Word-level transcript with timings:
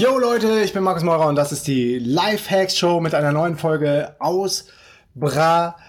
Yo 0.00 0.18
Leute, 0.18 0.62
ich 0.62 0.72
bin 0.72 0.82
Markus 0.82 1.02
Meurer 1.02 1.26
und 1.26 1.36
das 1.36 1.52
ist 1.52 1.66
die 1.66 1.98
Lifehacks 1.98 2.78
Show 2.78 3.00
mit 3.00 3.14
einer 3.14 3.32
neuen 3.32 3.58
Folge 3.58 4.16
aus 4.18 4.64
Brasilien. 5.14 5.82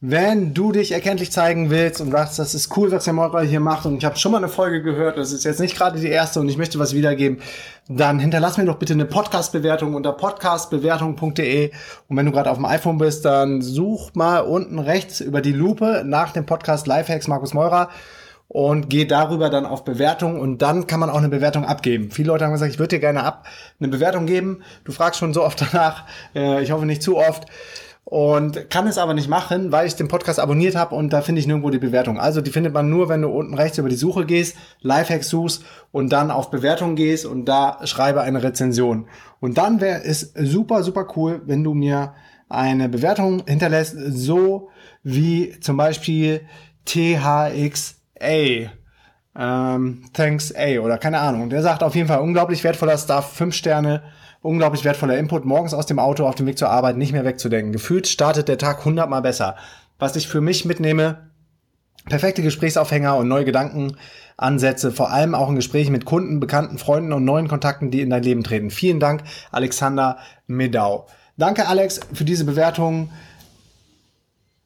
Wenn 0.00 0.54
du 0.54 0.72
dich 0.72 0.92
erkenntlich 0.92 1.30
zeigen 1.30 1.68
willst 1.68 2.00
und 2.00 2.12
sagst, 2.12 2.38
das 2.38 2.54
ist 2.54 2.74
cool, 2.78 2.90
was 2.90 3.04
der 3.04 3.12
Meurer 3.12 3.42
hier 3.42 3.60
macht 3.60 3.84
und 3.84 3.98
ich 3.98 4.06
habe 4.06 4.16
schon 4.16 4.32
mal 4.32 4.38
eine 4.38 4.48
Folge 4.48 4.82
gehört, 4.82 5.18
das 5.18 5.32
ist 5.32 5.44
jetzt 5.44 5.60
nicht 5.60 5.76
gerade 5.76 6.00
die 6.00 6.08
erste 6.08 6.40
und 6.40 6.48
ich 6.48 6.56
möchte 6.56 6.78
was 6.78 6.94
wiedergeben, 6.94 7.42
dann 7.88 8.18
hinterlass 8.18 8.56
mir 8.56 8.64
doch 8.64 8.78
bitte 8.78 8.94
eine 8.94 9.04
Podcast-Bewertung 9.04 9.92
unter 9.92 10.14
podcastbewertung.de 10.14 11.72
und 12.08 12.16
wenn 12.16 12.24
du 12.24 12.32
gerade 12.32 12.50
auf 12.50 12.56
dem 12.56 12.64
iPhone 12.64 12.96
bist, 12.96 13.26
dann 13.26 13.60
such 13.60 14.14
mal 14.14 14.38
unten 14.38 14.78
rechts 14.78 15.20
über 15.20 15.42
die 15.42 15.52
Lupe 15.52 16.04
nach 16.06 16.32
dem 16.32 16.46
Podcast 16.46 16.86
Lifehacks 16.86 17.28
Markus 17.28 17.52
Meurer 17.52 17.90
und 18.48 18.90
geh 18.90 19.04
darüber 19.04 19.50
dann 19.50 19.66
auf 19.66 19.84
Bewertung 19.84 20.38
und 20.38 20.62
dann 20.62 20.86
kann 20.86 21.00
man 21.00 21.10
auch 21.10 21.18
eine 21.18 21.28
Bewertung 21.28 21.64
abgeben. 21.64 22.10
Viele 22.10 22.28
Leute 22.28 22.44
haben 22.44 22.52
gesagt, 22.52 22.72
ich 22.72 22.78
würde 22.78 22.96
dir 22.96 23.00
gerne 23.00 23.24
ab 23.24 23.46
eine 23.80 23.88
Bewertung 23.88 24.26
geben. 24.26 24.62
Du 24.84 24.92
fragst 24.92 25.18
schon 25.18 25.34
so 25.34 25.42
oft 25.42 25.60
danach, 25.60 26.04
äh, 26.34 26.62
ich 26.62 26.70
hoffe 26.70 26.86
nicht 26.86 27.02
zu 27.02 27.18
oft 27.18 27.46
und 28.04 28.68
kann 28.68 28.86
es 28.86 28.98
aber 28.98 29.14
nicht 29.14 29.28
machen, 29.28 29.72
weil 29.72 29.86
ich 29.86 29.96
den 29.96 30.08
Podcast 30.08 30.38
abonniert 30.38 30.76
habe 30.76 30.94
und 30.94 31.12
da 31.12 31.22
finde 31.22 31.40
ich 31.40 31.46
nirgendwo 31.46 31.70
die 31.70 31.78
Bewertung. 31.78 32.20
Also 32.20 32.42
die 32.42 32.50
findet 32.50 32.74
man 32.74 32.90
nur, 32.90 33.08
wenn 33.08 33.22
du 33.22 33.28
unten 33.28 33.54
rechts 33.54 33.78
über 33.78 33.88
die 33.88 33.96
Suche 33.96 34.26
gehst, 34.26 34.56
Lifehacks 34.82 35.30
suchst 35.30 35.64
und 35.90 36.12
dann 36.12 36.30
auf 36.30 36.50
Bewertung 36.50 36.96
gehst 36.96 37.24
und 37.24 37.46
da 37.46 37.78
schreibe 37.84 38.20
eine 38.20 38.42
Rezension. 38.42 39.08
Und 39.40 39.56
dann 39.56 39.80
wäre 39.80 40.04
es 40.04 40.32
super, 40.36 40.82
super 40.82 41.08
cool, 41.16 41.42
wenn 41.46 41.64
du 41.64 41.72
mir 41.72 42.14
eine 42.48 42.90
Bewertung 42.90 43.42
hinterlässt, 43.46 43.96
so 43.98 44.68
wie 45.02 45.58
zum 45.60 45.78
Beispiel 45.78 46.42
THX 46.84 48.03
A. 48.20 48.70
Ähm, 49.36 50.04
thanks 50.12 50.54
A 50.54 50.78
oder 50.78 50.98
keine 50.98 51.18
Ahnung. 51.18 51.50
Der 51.50 51.62
sagt 51.62 51.82
auf 51.82 51.94
jeden 51.94 52.08
Fall 52.08 52.20
unglaublich 52.20 52.62
wertvoller 52.62 52.98
Stuff, 52.98 53.32
fünf 53.32 53.54
Sterne, 53.54 54.02
unglaublich 54.42 54.84
wertvoller 54.84 55.18
Input, 55.18 55.44
morgens 55.44 55.74
aus 55.74 55.86
dem 55.86 55.98
Auto 55.98 56.26
auf 56.26 56.34
dem 56.34 56.46
Weg 56.46 56.58
zur 56.58 56.70
Arbeit 56.70 56.96
nicht 56.96 57.12
mehr 57.12 57.24
wegzudenken. 57.24 57.72
Gefühlt 57.72 58.06
startet 58.06 58.48
der 58.48 58.58
Tag 58.58 58.84
hundertmal 58.84 59.22
besser. 59.22 59.56
Was 59.98 60.16
ich 60.16 60.28
für 60.28 60.40
mich 60.40 60.64
mitnehme, 60.64 61.30
perfekte 62.06 62.42
Gesprächsaufhänger 62.42 63.16
und 63.16 63.28
neue 63.28 63.44
Gedankenansätze, 63.44 64.92
vor 64.92 65.10
allem 65.10 65.34
auch 65.34 65.48
in 65.48 65.56
Gesprächen 65.56 65.92
mit 65.92 66.04
Kunden, 66.04 66.40
Bekannten, 66.40 66.78
Freunden 66.78 67.12
und 67.12 67.24
neuen 67.24 67.48
Kontakten, 67.48 67.90
die 67.90 68.02
in 68.02 68.10
dein 68.10 68.22
Leben 68.22 68.44
treten. 68.44 68.70
Vielen 68.70 69.00
Dank, 69.00 69.22
Alexander 69.50 70.18
Medau. 70.46 71.06
Danke, 71.36 71.66
Alex, 71.66 72.00
für 72.12 72.24
diese 72.24 72.44
Bewertung. 72.44 73.10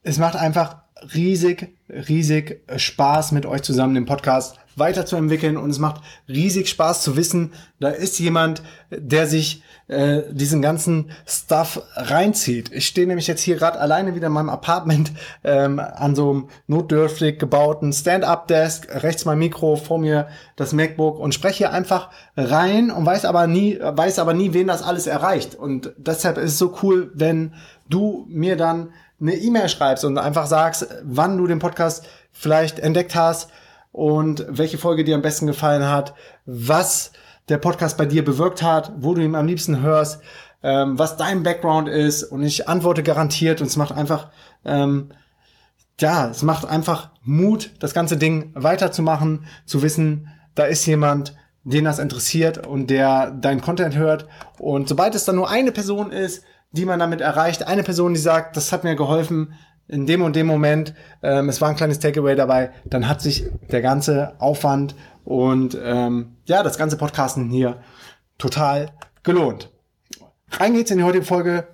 Es 0.02 0.18
macht 0.18 0.36
einfach 0.36 0.76
riesig, 1.14 1.74
riesig 1.88 2.60
Spaß 2.76 3.32
mit 3.32 3.46
euch 3.46 3.62
zusammen 3.62 3.94
den 3.94 4.06
Podcast 4.06 4.58
weiterzuentwickeln 4.78 5.56
und 5.56 5.70
es 5.70 5.78
macht 5.78 6.02
riesig 6.28 6.68
Spaß 6.68 7.02
zu 7.02 7.16
wissen, 7.16 7.52
da 7.80 7.88
ist 7.88 8.18
jemand, 8.18 8.62
der 8.90 9.26
sich 9.26 9.62
äh, 9.88 10.22
diesen 10.30 10.62
ganzen 10.62 11.10
Stuff 11.26 11.82
reinzieht. 11.94 12.70
Ich 12.72 12.86
stehe 12.86 13.06
nämlich 13.06 13.26
jetzt 13.26 13.40
hier 13.40 13.56
gerade 13.56 13.80
alleine 13.80 14.14
wieder 14.14 14.28
in 14.28 14.32
meinem 14.32 14.50
Apartment 14.50 15.12
ähm, 15.44 15.78
an 15.78 16.14
so 16.14 16.30
einem 16.30 16.48
notdürftig 16.66 17.38
gebauten 17.38 17.92
Stand-up-Desk, 17.92 18.88
rechts 19.02 19.24
mein 19.24 19.38
Mikro, 19.38 19.76
vor 19.76 19.98
mir 19.98 20.28
das 20.56 20.72
MacBook 20.72 21.18
und 21.18 21.34
spreche 21.34 21.58
hier 21.58 21.72
einfach 21.72 22.10
rein 22.36 22.90
und 22.90 23.06
weiß 23.06 23.24
aber 23.24 23.46
nie, 23.46 23.78
weiß 23.80 24.18
aber 24.18 24.34
nie, 24.34 24.52
wen 24.52 24.66
das 24.66 24.82
alles 24.82 25.06
erreicht. 25.06 25.54
Und 25.54 25.92
deshalb 25.96 26.38
ist 26.38 26.52
es 26.52 26.58
so 26.58 26.76
cool, 26.82 27.10
wenn 27.14 27.54
du 27.88 28.26
mir 28.28 28.56
dann 28.56 28.90
eine 29.20 29.34
E-Mail 29.34 29.68
schreibst 29.68 30.04
und 30.04 30.18
einfach 30.18 30.46
sagst, 30.46 30.86
wann 31.02 31.38
du 31.38 31.46
den 31.46 31.58
Podcast 31.58 32.06
vielleicht 32.32 32.78
entdeckt 32.78 33.14
hast 33.14 33.50
und 33.92 34.46
welche 34.48 34.78
Folge 34.78 35.04
dir 35.04 35.14
am 35.14 35.22
besten 35.22 35.46
gefallen 35.46 35.88
hat, 35.88 36.14
was 36.46 37.12
der 37.48 37.58
Podcast 37.58 37.96
bei 37.96 38.06
dir 38.06 38.24
bewirkt 38.24 38.62
hat, 38.62 38.92
wo 38.98 39.14
du 39.14 39.22
ihn 39.22 39.34
am 39.34 39.46
liebsten 39.46 39.82
hörst, 39.82 40.20
ähm, 40.62 40.98
was 40.98 41.16
dein 41.16 41.42
Background 41.42 41.88
ist. 41.88 42.24
Und 42.24 42.42
ich 42.42 42.68
antworte 42.68 43.02
garantiert 43.02 43.60
und 43.60 43.66
es 43.66 43.76
macht 43.76 43.92
einfach, 43.92 44.30
ähm, 44.64 45.10
ja, 46.00 46.28
es 46.28 46.42
macht 46.42 46.66
einfach 46.66 47.10
Mut, 47.22 47.72
das 47.80 47.94
ganze 47.94 48.16
Ding 48.16 48.52
weiterzumachen, 48.54 49.46
zu 49.66 49.82
wissen, 49.82 50.28
da 50.54 50.64
ist 50.64 50.86
jemand, 50.86 51.34
den 51.64 51.84
das 51.84 51.98
interessiert 51.98 52.66
und 52.66 52.88
der 52.88 53.30
dein 53.30 53.60
Content 53.60 53.96
hört. 53.96 54.26
Und 54.58 54.88
sobald 54.88 55.14
es 55.14 55.24
dann 55.24 55.36
nur 55.36 55.50
eine 55.50 55.72
Person 55.72 56.12
ist, 56.12 56.44
die 56.72 56.84
man 56.84 56.98
damit 56.98 57.20
erreicht. 57.20 57.66
Eine 57.66 57.82
Person, 57.82 58.14
die 58.14 58.20
sagt, 58.20 58.56
das 58.56 58.72
hat 58.72 58.84
mir 58.84 58.94
geholfen 58.94 59.54
in 59.88 60.06
dem 60.06 60.22
und 60.22 60.36
dem 60.36 60.46
Moment, 60.46 60.94
ähm, 61.22 61.48
es 61.48 61.60
war 61.60 61.70
ein 61.70 61.76
kleines 61.76 61.98
Takeaway 61.98 62.36
dabei, 62.36 62.72
dann 62.84 63.08
hat 63.08 63.22
sich 63.22 63.46
der 63.70 63.80
ganze 63.80 64.34
Aufwand 64.38 64.94
und 65.24 65.78
ähm, 65.82 66.36
ja, 66.44 66.62
das 66.62 66.76
ganze 66.76 66.98
Podcasten 66.98 67.48
hier 67.48 67.80
total 68.36 68.90
gelohnt. 69.22 69.70
Rein 70.50 70.74
geht's 70.74 70.90
in 70.90 70.98
die 70.98 71.04
heutige 71.04 71.24
Folge. 71.24 71.66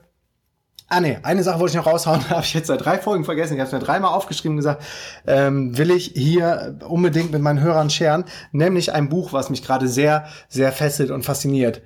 Ah 0.89 1.01
ne, 1.01 1.19
eine 1.25 1.43
Sache 1.43 1.59
wollte 1.59 1.73
ich 1.73 1.77
noch 1.77 1.93
raushauen, 1.93 2.29
habe 2.31 2.43
ich 2.43 2.55
jetzt 2.55 2.69
seit 2.69 2.85
drei 2.85 2.99
Folgen 2.99 3.25
vergessen. 3.25 3.55
Ich 3.55 3.61
habe 3.61 3.67
es 3.67 3.73
mir 3.73 3.85
dreimal 3.85 4.13
aufgeschrieben 4.13 4.57
gesagt, 4.57 4.85
ähm, 5.27 5.77
will 5.77 5.91
ich 5.91 6.13
hier 6.15 6.79
unbedingt 6.87 7.33
mit 7.33 7.43
meinen 7.43 7.61
Hörern 7.61 7.91
scheren, 7.91 8.25
nämlich 8.53 8.93
ein 8.93 9.09
Buch, 9.09 9.33
was 9.33 9.51
mich 9.51 9.65
gerade 9.65 9.89
sehr, 9.89 10.27
sehr 10.49 10.71
fesselt 10.71 11.11
und 11.11 11.25
fasziniert. 11.25 11.83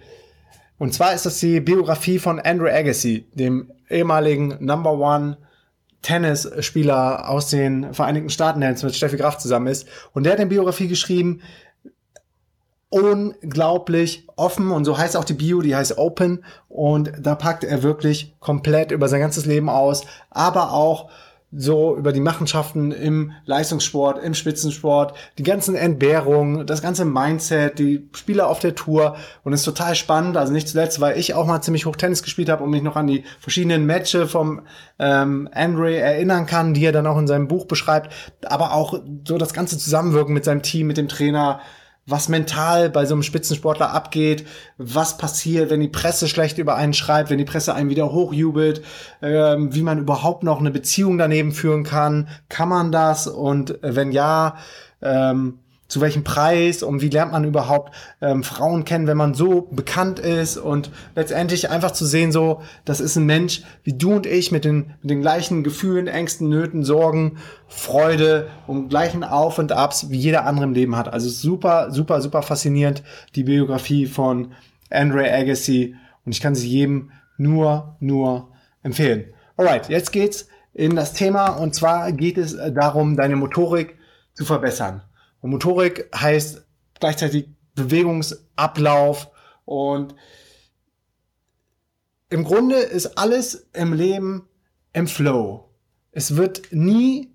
Und 0.78 0.94
zwar 0.94 1.14
ist 1.14 1.26
das 1.26 1.38
die 1.40 1.60
Biografie 1.60 2.18
von 2.18 2.38
Andrew 2.38 2.68
Agassi, 2.68 3.26
dem 3.34 3.70
ehemaligen 3.88 4.56
Number 4.60 4.92
One 4.92 5.38
Tennisspieler 6.02 7.28
aus 7.28 7.50
den 7.50 7.92
Vereinigten 7.92 8.30
Staaten, 8.30 8.60
der 8.60 8.70
jetzt 8.70 8.84
mit 8.84 8.94
Steffi 8.94 9.16
Graf 9.16 9.38
zusammen 9.38 9.66
ist. 9.66 9.88
Und 10.12 10.24
der 10.24 10.32
hat 10.32 10.40
eine 10.40 10.48
Biografie 10.48 10.86
geschrieben, 10.86 11.40
unglaublich 12.90 14.26
offen. 14.36 14.70
Und 14.70 14.84
so 14.84 14.96
heißt 14.96 15.16
auch 15.16 15.24
die 15.24 15.34
Bio, 15.34 15.60
die 15.60 15.74
heißt 15.74 15.98
Open. 15.98 16.44
Und 16.68 17.12
da 17.20 17.34
packt 17.34 17.64
er 17.64 17.82
wirklich 17.82 18.36
komplett 18.38 18.92
über 18.92 19.08
sein 19.08 19.20
ganzes 19.20 19.46
Leben 19.46 19.68
aus, 19.68 20.04
aber 20.30 20.72
auch 20.72 21.10
so 21.50 21.96
über 21.96 22.12
die 22.12 22.20
Machenschaften 22.20 22.92
im 22.92 23.32
Leistungssport, 23.46 24.22
im 24.22 24.34
Spitzensport, 24.34 25.14
die 25.38 25.42
ganzen 25.42 25.74
Entbehrungen, 25.74 26.66
das 26.66 26.82
ganze 26.82 27.06
Mindset, 27.06 27.78
die 27.78 28.06
Spieler 28.12 28.48
auf 28.48 28.58
der 28.58 28.74
Tour. 28.74 29.16
Und 29.44 29.54
ist 29.54 29.64
total 29.64 29.94
spannend. 29.94 30.36
Also 30.36 30.52
nicht 30.52 30.68
zuletzt, 30.68 31.00
weil 31.00 31.18
ich 31.18 31.32
auch 31.34 31.46
mal 31.46 31.62
ziemlich 31.62 31.86
hoch 31.86 31.96
Tennis 31.96 32.22
gespielt 32.22 32.50
habe 32.50 32.62
und 32.64 32.70
mich 32.70 32.82
noch 32.82 32.96
an 32.96 33.06
die 33.06 33.24
verschiedenen 33.40 33.86
Matches 33.86 34.30
vom 34.30 34.62
ähm, 34.98 35.48
Andre 35.52 35.96
erinnern 35.96 36.44
kann, 36.44 36.74
die 36.74 36.84
er 36.84 36.92
dann 36.92 37.06
auch 37.06 37.18
in 37.18 37.26
seinem 37.26 37.48
Buch 37.48 37.64
beschreibt, 37.64 38.12
aber 38.44 38.74
auch 38.74 39.00
so 39.26 39.38
das 39.38 39.54
ganze 39.54 39.78
Zusammenwirken 39.78 40.34
mit 40.34 40.44
seinem 40.44 40.62
Team, 40.62 40.86
mit 40.86 40.98
dem 40.98 41.08
Trainer, 41.08 41.60
was 42.08 42.28
mental 42.28 42.90
bei 42.90 43.04
so 43.04 43.14
einem 43.14 43.22
Spitzensportler 43.22 43.92
abgeht, 43.92 44.46
was 44.78 45.18
passiert, 45.18 45.70
wenn 45.70 45.80
die 45.80 45.88
Presse 45.88 46.26
schlecht 46.28 46.58
über 46.58 46.74
einen 46.76 46.94
schreibt, 46.94 47.30
wenn 47.30 47.38
die 47.38 47.44
Presse 47.44 47.74
einen 47.74 47.90
wieder 47.90 48.12
hochjubelt, 48.12 48.82
ähm, 49.22 49.74
wie 49.74 49.82
man 49.82 49.98
überhaupt 49.98 50.42
noch 50.42 50.60
eine 50.60 50.70
Beziehung 50.70 51.18
daneben 51.18 51.52
führen 51.52 51.84
kann, 51.84 52.28
kann 52.48 52.68
man 52.68 52.92
das? 52.92 53.26
Und 53.26 53.78
wenn 53.82 54.12
ja, 54.12 54.56
ähm, 55.02 55.58
zu 55.88 56.02
welchem 56.02 56.22
Preis 56.22 56.82
und 56.82 57.00
wie 57.00 57.08
lernt 57.08 57.32
man 57.32 57.44
überhaupt 57.44 57.94
ähm, 58.20 58.44
Frauen 58.44 58.84
kennen, 58.84 59.06
wenn 59.06 59.16
man 59.16 59.32
so 59.32 59.62
bekannt 59.62 60.18
ist 60.18 60.58
und 60.58 60.90
letztendlich 61.16 61.70
einfach 61.70 61.92
zu 61.92 62.04
sehen, 62.04 62.30
so, 62.30 62.60
das 62.84 63.00
ist 63.00 63.16
ein 63.16 63.24
Mensch 63.24 63.62
wie 63.84 63.94
du 63.94 64.14
und 64.14 64.26
ich 64.26 64.52
mit 64.52 64.66
den, 64.66 64.94
mit 65.00 65.10
den 65.10 65.22
gleichen 65.22 65.64
Gefühlen, 65.64 66.06
Ängsten, 66.06 66.50
Nöten, 66.50 66.84
Sorgen, 66.84 67.38
Freude 67.68 68.48
und 68.66 68.90
gleichen 68.90 69.24
Auf 69.24 69.58
und 69.58 69.72
Abs 69.72 70.10
wie 70.10 70.18
jeder 70.18 70.44
andere 70.44 70.66
im 70.66 70.74
Leben 70.74 70.94
hat. 70.94 71.10
Also 71.12 71.30
super, 71.30 71.90
super, 71.90 72.20
super 72.20 72.42
faszinierend, 72.42 73.02
die 73.34 73.44
Biografie 73.44 74.06
von 74.06 74.52
Andre 74.90 75.32
Agassi 75.32 75.96
und 76.26 76.32
ich 76.32 76.42
kann 76.42 76.54
sie 76.54 76.68
jedem 76.68 77.12
nur, 77.38 77.96
nur 78.00 78.48
empfehlen. 78.82 79.32
Alright, 79.56 79.88
jetzt 79.88 80.12
geht's 80.12 80.48
in 80.74 80.96
das 80.96 81.14
Thema 81.14 81.48
und 81.48 81.74
zwar 81.74 82.12
geht 82.12 82.36
es 82.36 82.56
darum, 82.74 83.16
deine 83.16 83.36
Motorik 83.36 83.96
zu 84.34 84.44
verbessern. 84.44 85.02
Und 85.40 85.50
Motorik 85.50 86.08
heißt 86.14 86.64
gleichzeitig 86.98 87.48
Bewegungsablauf 87.74 89.30
und 89.64 90.14
im 92.30 92.44
Grunde 92.44 92.76
ist 92.76 93.18
alles 93.18 93.68
im 93.72 93.92
Leben 93.92 94.48
im 94.92 95.06
Flow. 95.06 95.70
Es 96.10 96.36
wird 96.36 96.72
nie 96.72 97.32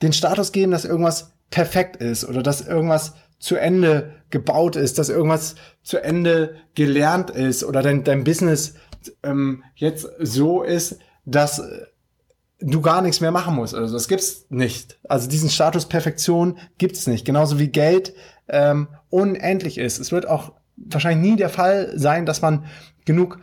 den 0.00 0.12
Status 0.12 0.52
geben, 0.52 0.72
dass 0.72 0.84
irgendwas 0.84 1.32
perfekt 1.50 1.96
ist 1.96 2.24
oder 2.24 2.42
dass 2.42 2.66
irgendwas 2.66 3.14
zu 3.38 3.56
Ende 3.56 4.22
gebaut 4.30 4.76
ist, 4.76 4.98
dass 4.98 5.08
irgendwas 5.08 5.56
zu 5.82 5.98
Ende 5.98 6.56
gelernt 6.74 7.30
ist 7.30 7.64
oder 7.64 7.82
dein, 7.82 8.04
dein 8.04 8.24
Business 8.24 8.74
ähm, 9.22 9.64
jetzt 9.74 10.08
so 10.18 10.62
ist, 10.62 10.98
dass 11.24 11.62
du 12.60 12.80
gar 12.80 13.02
nichts 13.02 13.20
mehr 13.20 13.30
machen 13.30 13.54
musst. 13.54 13.74
Also 13.74 13.94
das 13.94 14.08
gibt's 14.08 14.46
nicht. 14.48 14.98
Also 15.08 15.28
diesen 15.28 15.50
Status 15.50 15.86
Perfektion 15.86 16.58
gibt's 16.78 17.06
nicht. 17.06 17.24
Genauso 17.24 17.58
wie 17.58 17.68
Geld 17.68 18.14
ähm, 18.48 18.88
unendlich 19.10 19.78
ist. 19.78 19.98
Es 19.98 20.12
wird 20.12 20.26
auch 20.26 20.52
wahrscheinlich 20.76 21.30
nie 21.30 21.36
der 21.36 21.50
Fall 21.50 21.92
sein, 21.96 22.26
dass 22.26 22.42
man 22.42 22.64
genug 23.04 23.38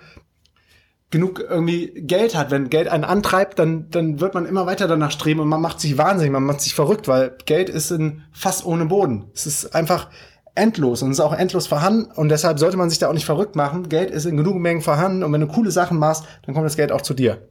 genug 1.12 1.40
irgendwie 1.40 1.94
Geld 1.96 2.36
hat. 2.36 2.52
Wenn 2.52 2.70
Geld 2.70 2.90
einen 2.90 3.06
antreibt, 3.06 3.58
dann, 3.60 3.90
dann 3.90 4.20
wird 4.20 4.34
man 4.34 4.46
immer 4.46 4.66
weiter 4.66 4.88
danach 4.88 5.12
streben 5.12 5.40
und 5.40 5.48
man 5.48 5.62
macht 5.62 5.80
sich 5.80 5.98
wahnsinnig, 5.98 6.34
man 6.34 6.44
macht 6.44 6.60
sich 6.60 6.76
verrückt, 6.76 7.08
weil 7.08 7.38
Geld 7.46 7.70
ist 7.70 7.92
in 7.92 8.24
fast 8.34 8.66
ohne 8.66 8.86
Boden. 8.86 9.26
Es 9.34 9.46
ist 9.46 9.76
einfach 9.76 10.10
endlos 10.56 11.04
und 11.04 11.12
es 11.12 11.20
ist 11.20 11.24
auch 11.24 11.32
endlos 11.34 11.68
vorhanden 11.68 12.12
und 12.12 12.30
deshalb 12.30 12.60
sollte 12.60 12.76
man 12.76 12.90
sich 12.90 13.00
da 13.00 13.08
auch 13.08 13.14
nicht 13.14 13.26
verrückt 13.26 13.56
machen. 13.56 13.88
Geld 13.88 14.12
ist 14.12 14.26
in 14.26 14.36
genug 14.36 14.56
Mengen 14.56 14.82
vorhanden 14.82 15.24
und 15.24 15.32
wenn 15.32 15.42
du 15.42 15.48
coole 15.48 15.72
Sachen 15.72 16.00
machst, 16.00 16.26
dann 16.46 16.54
kommt 16.54 16.66
das 16.66 16.76
Geld 16.76 16.92
auch 16.92 17.02
zu 17.02 17.14
dir. 17.14 17.48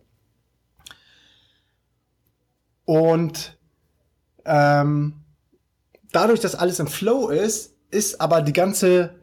Und 2.85 3.59
ähm, 4.45 5.25
dadurch, 6.13 6.41
dass 6.41 6.55
alles 6.55 6.79
im 6.79 6.87
Flow 6.87 7.29
ist, 7.29 7.75
ist 7.91 8.21
aber 8.21 8.43
die 8.43 8.53
ganze, 8.53 9.15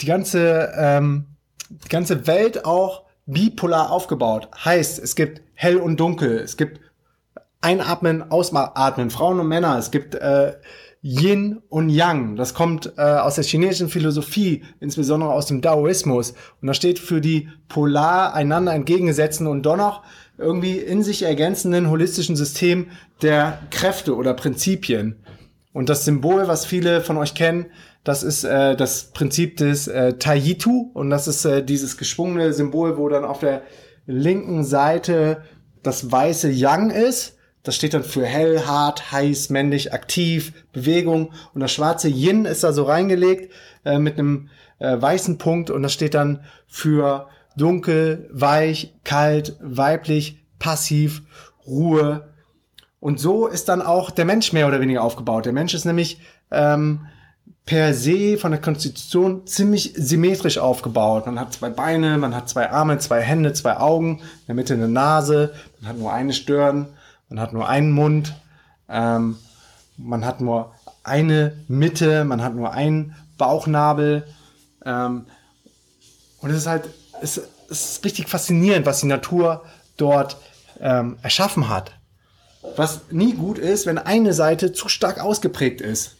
die 0.00 0.06
ganze, 0.06 0.72
ähm, 0.76 1.26
die 1.68 1.88
ganze 1.88 2.26
Welt 2.26 2.64
auch 2.64 3.04
bipolar 3.26 3.90
aufgebaut. 3.90 4.48
Heißt, 4.64 4.98
es 4.98 5.14
gibt 5.14 5.42
hell 5.54 5.76
und 5.76 5.98
dunkel, 5.98 6.38
es 6.38 6.56
gibt 6.56 6.80
Einatmen, 7.60 8.30
Ausatmen, 8.30 9.10
Frauen 9.10 9.40
und 9.40 9.48
Männer, 9.48 9.76
es 9.78 9.90
gibt 9.90 10.14
äh, 10.14 10.54
Yin 11.02 11.62
und 11.68 11.88
Yang. 11.88 12.36
Das 12.36 12.52
kommt 12.52 12.92
äh, 12.98 13.00
aus 13.00 13.36
der 13.36 13.44
chinesischen 13.44 13.88
Philosophie, 13.88 14.64
insbesondere 14.80 15.32
aus 15.32 15.46
dem 15.46 15.62
Daoismus. 15.62 16.34
Und 16.60 16.68
das 16.68 16.76
steht 16.76 16.98
für 16.98 17.20
die 17.20 17.48
polar 17.68 18.34
einander 18.34 18.74
entgegengesetzten 18.74 19.46
und 19.46 19.62
doch 19.64 19.76
noch 19.76 20.02
irgendwie 20.36 20.78
in 20.78 21.02
sich 21.02 21.22
ergänzenden 21.22 21.88
holistischen 21.88 22.36
System 22.36 22.88
der 23.22 23.58
Kräfte 23.70 24.14
oder 24.14 24.34
Prinzipien. 24.34 25.16
Und 25.72 25.88
das 25.88 26.04
Symbol, 26.04 26.48
was 26.48 26.66
viele 26.66 27.00
von 27.00 27.16
euch 27.16 27.34
kennen, 27.34 27.66
das 28.04 28.22
ist 28.22 28.44
äh, 28.44 28.76
das 28.76 29.12
Prinzip 29.12 29.56
des 29.58 29.86
äh, 29.86 30.14
Taiyitu 30.14 30.90
und 30.94 31.10
das 31.10 31.28
ist 31.28 31.44
äh, 31.44 31.62
dieses 31.62 31.96
geschwungene 31.96 32.52
Symbol, 32.52 32.96
wo 32.96 33.08
dann 33.08 33.24
auf 33.24 33.40
der 33.40 33.62
linken 34.06 34.64
Seite 34.64 35.42
das 35.82 36.10
weiße 36.10 36.50
Yang 36.50 36.90
ist. 36.90 37.36
Das 37.62 37.76
steht 37.76 37.92
dann 37.94 38.04
für 38.04 38.24
hell, 38.24 38.66
hart, 38.66 39.12
heiß, 39.12 39.50
männlich, 39.50 39.92
aktiv, 39.92 40.52
Bewegung. 40.72 41.32
Und 41.52 41.60
das 41.60 41.72
schwarze 41.72 42.08
Yin 42.08 42.46
ist 42.46 42.64
da 42.64 42.72
so 42.72 42.84
reingelegt 42.84 43.52
äh, 43.84 43.98
mit 43.98 44.18
einem 44.18 44.48
äh, 44.78 45.00
weißen 45.00 45.38
Punkt 45.38 45.70
und 45.70 45.82
das 45.82 45.92
steht 45.92 46.14
dann 46.14 46.40
für 46.66 47.28
dunkel, 47.56 48.28
weich, 48.32 48.94
kalt, 49.04 49.56
weiblich, 49.60 50.42
passiv, 50.58 51.22
Ruhe. 51.66 52.28
Und 52.98 53.20
so 53.20 53.46
ist 53.46 53.68
dann 53.68 53.82
auch 53.82 54.10
der 54.10 54.24
Mensch 54.24 54.52
mehr 54.52 54.68
oder 54.68 54.80
weniger 54.80 55.02
aufgebaut. 55.02 55.46
Der 55.46 55.52
Mensch 55.52 55.74
ist 55.74 55.84
nämlich 55.84 56.20
ähm, 56.50 57.06
per 57.66 57.94
se 57.94 58.36
von 58.38 58.50
der 58.50 58.60
Konstitution 58.60 59.46
ziemlich 59.46 59.92
symmetrisch 59.96 60.58
aufgebaut. 60.58 61.26
Man 61.26 61.38
hat 61.38 61.52
zwei 61.52 61.70
Beine, 61.70 62.18
man 62.18 62.34
hat 62.34 62.48
zwei 62.48 62.70
Arme, 62.70 62.98
zwei 62.98 63.20
Hände, 63.20 63.52
zwei 63.52 63.76
Augen, 63.76 64.18
in 64.18 64.46
der 64.46 64.54
Mitte 64.54 64.74
eine 64.74 64.88
Nase, 64.88 65.52
man 65.80 65.90
hat 65.90 65.98
nur 65.98 66.12
eine 66.12 66.32
Stirn, 66.32 66.88
man 67.30 67.40
hat 67.40 67.54
nur 67.54 67.68
einen 67.68 67.92
Mund, 67.92 68.34
ähm, 68.88 69.38
man 69.96 70.26
hat 70.26 70.42
nur 70.42 70.74
eine 71.02 71.56
Mitte, 71.66 72.24
man 72.24 72.42
hat 72.42 72.54
nur 72.54 72.72
einen 72.72 73.16
Bauchnabel. 73.38 74.26
Ähm, 74.84 75.24
und 76.42 76.50
es 76.50 76.58
ist 76.58 76.66
halt, 76.66 76.90
es, 77.22 77.40
es 77.70 77.92
ist 77.92 78.04
richtig 78.04 78.28
faszinierend, 78.28 78.84
was 78.84 79.00
die 79.00 79.06
Natur 79.06 79.64
dort 79.96 80.36
ähm, 80.80 81.16
erschaffen 81.22 81.70
hat. 81.70 81.92
Was 82.76 83.00
nie 83.10 83.32
gut 83.32 83.56
ist, 83.56 83.86
wenn 83.86 83.96
eine 83.96 84.34
Seite 84.34 84.72
zu 84.72 84.90
stark 84.90 85.18
ausgeprägt 85.18 85.80
ist 85.80 86.16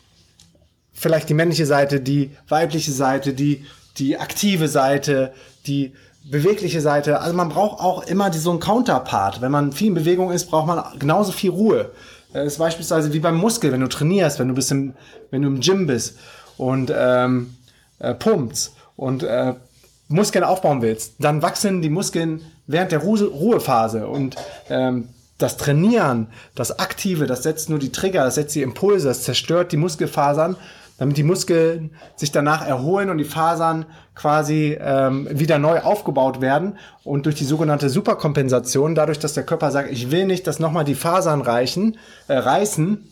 vielleicht 1.01 1.31
die 1.31 1.35
männliche 1.35 1.65
Seite, 1.65 2.01
die 2.01 2.31
weibliche 2.47 2.93
Seite, 2.93 3.33
die, 3.33 3.65
die 3.97 4.19
aktive 4.19 4.69
Seite, 4.69 5.33
die 5.67 5.95
bewegliche 6.25 6.81
Seite. 6.81 7.21
Also 7.21 7.35
man 7.35 7.49
braucht 7.49 7.81
auch 7.81 8.05
immer 8.05 8.33
so 8.33 8.51
einen 8.51 8.61
Counterpart. 8.61 9.41
Wenn 9.41 9.53
man 9.53 9.73
viel 9.73 9.89
in 9.89 9.95
Bewegung 9.95 10.31
ist, 10.31 10.47
braucht 10.47 10.67
man 10.67 10.83
genauso 10.99 11.33
viel 11.33 11.51
Ruhe. 11.51 11.91
Das 12.33 12.47
ist 12.47 12.59
beispielsweise 12.59 13.13
wie 13.13 13.19
beim 13.19 13.37
Muskel, 13.37 13.73
wenn 13.73 13.81
du 13.81 13.89
trainierst, 13.89 14.39
wenn 14.39 14.49
du 14.49 14.55
bist 14.55 14.71
im, 14.71 14.95
wenn 15.31 15.43
du 15.43 15.49
im 15.49 15.61
Gym 15.61 15.87
bist 15.87 16.17
und 16.59 16.93
ähm, 16.95 17.57
äh, 17.99 18.15
pumpst 18.15 18.75
und 18.97 19.23
äh, 19.23 19.55
Muskeln 20.09 20.45
aufbauen 20.45 20.83
willst, 20.83 21.15
dann 21.19 21.43
wachsen 21.43 21.83
die 21.83 21.91
Muskeln 21.91 22.43
während 22.67 22.93
der 22.93 23.01
Ruhe 23.01 23.25
Ruhephase 23.25 24.07
und 24.07 24.37
ähm, 24.69 25.09
das 25.39 25.57
Trainieren, 25.57 26.29
das 26.55 26.79
Aktive, 26.79 27.27
das 27.27 27.43
setzt 27.43 27.71
nur 27.71 27.79
die 27.79 27.93
Trigger, 27.93 28.25
das 28.25 28.35
setzt 28.35 28.55
die 28.55 28.63
Impulse, 28.63 29.09
das 29.09 29.23
zerstört 29.23 29.73
die 29.73 29.77
Muskelfasern 29.77 30.57
damit 31.01 31.17
die 31.17 31.23
Muskeln 31.23 31.93
sich 32.15 32.31
danach 32.31 32.65
erholen 32.65 33.09
und 33.09 33.17
die 33.17 33.25
Fasern 33.25 33.87
quasi 34.15 34.77
ähm, 34.79 35.27
wieder 35.31 35.59
neu 35.59 35.81
aufgebaut 35.81 36.43
werden 36.43 36.77
und 37.05 37.25
durch 37.25 37.37
die 37.37 37.45
sogenannte 37.45 37.89
Superkompensation, 37.89 38.95
dadurch, 38.95 39.19
dass 39.19 39.33
der 39.33 39.45
Körper 39.45 39.71
sagt, 39.71 39.91
ich 39.91 40.11
will 40.11 40.27
nicht, 40.27 40.47
dass 40.47 40.59
nochmal 40.59 40.85
die 40.85 40.95
Fasern 40.95 41.41
reichen, 41.41 41.97
äh, 42.29 42.35
reißen, 42.35 43.09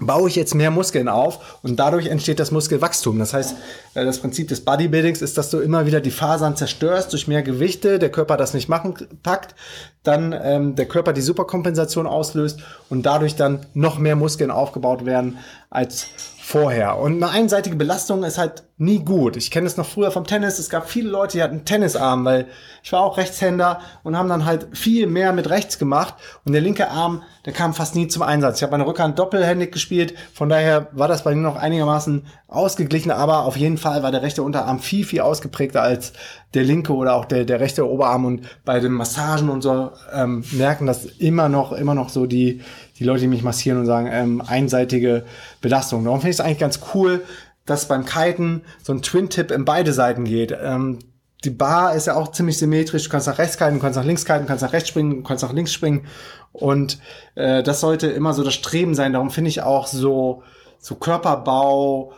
baue 0.00 0.28
ich 0.28 0.34
jetzt 0.34 0.56
mehr 0.56 0.72
Muskeln 0.72 1.08
auf 1.08 1.60
und 1.62 1.78
dadurch 1.78 2.08
entsteht 2.08 2.40
das 2.40 2.50
Muskelwachstum. 2.50 3.20
Das 3.20 3.32
heißt, 3.32 3.54
äh, 3.94 4.04
das 4.04 4.18
Prinzip 4.18 4.48
des 4.48 4.64
Bodybuildings 4.64 5.22
ist, 5.22 5.38
dass 5.38 5.50
du 5.50 5.60
immer 5.60 5.86
wieder 5.86 6.00
die 6.00 6.10
Fasern 6.10 6.56
zerstörst 6.56 7.12
durch 7.12 7.28
mehr 7.28 7.44
Gewichte, 7.44 8.00
der 8.00 8.10
Körper 8.10 8.36
das 8.36 8.54
nicht 8.54 8.68
machen 8.68 8.94
packt, 9.22 9.54
dann 10.02 10.34
ähm, 10.36 10.74
der 10.74 10.86
Körper 10.86 11.12
die 11.12 11.20
Superkompensation 11.20 12.08
auslöst 12.08 12.58
und 12.90 13.06
dadurch 13.06 13.36
dann 13.36 13.66
noch 13.72 13.98
mehr 13.98 14.16
Muskeln 14.16 14.50
aufgebaut 14.50 15.06
werden 15.06 15.38
als 15.70 16.08
vorher. 16.54 16.98
Und 16.98 17.20
eine 17.20 17.32
einseitige 17.32 17.74
Belastung 17.74 18.22
ist 18.22 18.38
halt 18.38 18.62
nie 18.78 19.00
gut. 19.00 19.36
Ich 19.36 19.50
kenne 19.50 19.66
es 19.66 19.76
noch 19.76 19.86
früher 19.86 20.12
vom 20.12 20.24
Tennis. 20.24 20.60
Es 20.60 20.70
gab 20.70 20.88
viele 20.88 21.10
Leute, 21.10 21.36
die 21.36 21.42
hatten 21.42 21.64
Tennisarm, 21.64 22.24
weil 22.24 22.46
ich 22.84 22.92
war 22.92 23.00
auch 23.00 23.16
Rechtshänder 23.16 23.80
und 24.04 24.16
haben 24.16 24.28
dann 24.28 24.44
halt 24.44 24.68
viel 24.72 25.08
mehr 25.08 25.32
mit 25.32 25.50
rechts 25.50 25.80
gemacht. 25.80 26.14
Und 26.44 26.52
der 26.52 26.60
linke 26.60 26.88
Arm, 26.88 27.22
der 27.44 27.54
kam 27.54 27.74
fast 27.74 27.96
nie 27.96 28.06
zum 28.06 28.22
Einsatz. 28.22 28.58
Ich 28.58 28.62
habe 28.62 28.70
meine 28.70 28.86
Rückhand 28.86 29.18
doppelhändig 29.18 29.72
gespielt. 29.72 30.14
Von 30.32 30.48
daher 30.48 30.86
war 30.92 31.08
das 31.08 31.24
bei 31.24 31.34
mir 31.34 31.42
noch 31.42 31.56
einigermaßen 31.56 32.24
ausgeglichen. 32.46 33.10
Aber 33.10 33.46
auf 33.46 33.56
jeden 33.56 33.76
Fall 33.78 34.04
war 34.04 34.12
der 34.12 34.22
rechte 34.22 34.44
Unterarm 34.44 34.78
viel, 34.78 35.04
viel 35.04 35.22
ausgeprägter 35.22 35.82
als 35.82 36.12
der 36.54 36.62
linke 36.62 36.94
oder 36.94 37.14
auch 37.14 37.24
der, 37.24 37.44
der 37.44 37.58
rechte 37.58 37.88
Oberarm. 37.88 38.24
Und 38.26 38.42
bei 38.64 38.78
den 38.78 38.92
Massagen 38.92 39.48
und 39.48 39.62
so 39.62 39.90
ähm, 40.12 40.44
merken 40.52 40.86
das 40.86 41.04
immer 41.04 41.48
noch, 41.48 41.72
immer 41.72 41.94
noch 41.94 42.10
so 42.10 42.26
die, 42.26 42.60
die 42.98 43.04
Leute, 43.04 43.22
die 43.22 43.28
mich 43.28 43.42
massieren 43.42 43.78
und 43.78 43.86
sagen, 43.86 44.08
ähm, 44.10 44.40
einseitige 44.40 45.24
Belastung. 45.60 46.04
Darum 46.04 46.20
finde 46.20 46.30
ich 46.30 46.36
es 46.36 46.40
eigentlich 46.40 46.58
ganz 46.58 46.80
cool, 46.94 47.22
dass 47.66 47.88
beim 47.88 48.04
Kiten 48.04 48.62
so 48.82 48.92
ein 48.92 49.02
Twin-Tip 49.02 49.50
in 49.50 49.64
beide 49.64 49.92
Seiten 49.92 50.24
geht. 50.24 50.56
Ähm, 50.60 50.98
die 51.44 51.50
Bar 51.50 51.94
ist 51.94 52.06
ja 52.06 52.14
auch 52.14 52.32
ziemlich 52.32 52.58
symmetrisch. 52.58 53.04
Du 53.04 53.10
kannst 53.10 53.26
nach 53.26 53.38
rechts 53.38 53.58
kiten, 53.58 53.74
du 53.74 53.80
kannst 53.80 53.98
nach 53.98 54.04
links 54.04 54.24
kiten, 54.24 54.40
du 54.42 54.46
kannst 54.46 54.62
nach 54.62 54.72
rechts 54.72 54.88
springen, 54.88 55.16
du 55.16 55.22
kannst 55.22 55.44
nach 55.44 55.52
links 55.52 55.72
springen. 55.72 56.06
Und 56.52 56.98
äh, 57.34 57.62
das 57.62 57.80
sollte 57.80 58.06
immer 58.06 58.32
so 58.32 58.42
das 58.42 58.54
Streben 58.54 58.94
sein. 58.94 59.12
Darum 59.12 59.30
finde 59.30 59.50
ich 59.50 59.62
auch 59.62 59.86
so, 59.86 60.42
so 60.78 60.94
Körperbau, 60.94 62.12